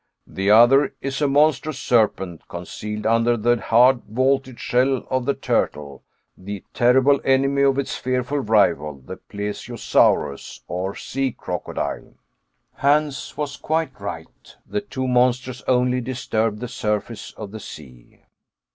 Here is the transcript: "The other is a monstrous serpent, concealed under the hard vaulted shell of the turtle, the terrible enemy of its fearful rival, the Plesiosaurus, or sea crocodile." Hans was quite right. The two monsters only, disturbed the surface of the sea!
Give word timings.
"The 0.25 0.49
other 0.49 0.95
is 0.99 1.21
a 1.21 1.27
monstrous 1.27 1.77
serpent, 1.77 2.47
concealed 2.47 3.05
under 3.05 3.37
the 3.37 3.61
hard 3.61 4.01
vaulted 4.09 4.59
shell 4.59 5.05
of 5.11 5.25
the 5.25 5.35
turtle, 5.35 6.01
the 6.35 6.63
terrible 6.73 7.21
enemy 7.23 7.61
of 7.61 7.77
its 7.77 7.95
fearful 7.97 8.39
rival, 8.39 8.99
the 9.05 9.17
Plesiosaurus, 9.17 10.61
or 10.67 10.95
sea 10.95 11.31
crocodile." 11.33 12.15
Hans 12.77 13.37
was 13.37 13.57
quite 13.57 14.01
right. 14.01 14.55
The 14.65 14.81
two 14.81 15.07
monsters 15.07 15.61
only, 15.67 16.01
disturbed 16.01 16.61
the 16.61 16.67
surface 16.67 17.31
of 17.37 17.51
the 17.51 17.59
sea! 17.59 18.23